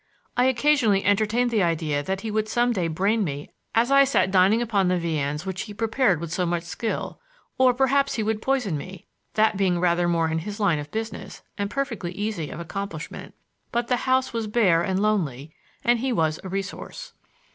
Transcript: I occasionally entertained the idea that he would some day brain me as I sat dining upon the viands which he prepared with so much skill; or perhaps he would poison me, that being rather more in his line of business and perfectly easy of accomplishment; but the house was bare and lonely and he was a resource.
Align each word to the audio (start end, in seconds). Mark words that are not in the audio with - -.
I 0.35 0.45
occasionally 0.45 1.05
entertained 1.05 1.51
the 1.51 1.61
idea 1.61 2.01
that 2.01 2.21
he 2.21 2.31
would 2.31 2.49
some 2.49 2.71
day 2.73 2.87
brain 2.87 3.23
me 3.23 3.51
as 3.75 3.91
I 3.91 4.03
sat 4.03 4.31
dining 4.31 4.59
upon 4.59 4.87
the 4.87 4.97
viands 4.97 5.45
which 5.45 5.61
he 5.61 5.75
prepared 5.75 6.19
with 6.19 6.33
so 6.33 6.43
much 6.43 6.63
skill; 6.63 7.21
or 7.59 7.71
perhaps 7.71 8.15
he 8.15 8.23
would 8.23 8.41
poison 8.41 8.79
me, 8.79 9.05
that 9.35 9.57
being 9.57 9.79
rather 9.79 10.07
more 10.07 10.27
in 10.27 10.39
his 10.39 10.59
line 10.59 10.79
of 10.79 10.89
business 10.89 11.43
and 11.55 11.69
perfectly 11.69 12.13
easy 12.13 12.49
of 12.49 12.59
accomplishment; 12.59 13.35
but 13.71 13.89
the 13.89 13.97
house 14.09 14.33
was 14.33 14.47
bare 14.47 14.81
and 14.81 14.99
lonely 14.99 15.53
and 15.83 15.99
he 15.99 16.11
was 16.11 16.39
a 16.43 16.49
resource. 16.49 17.13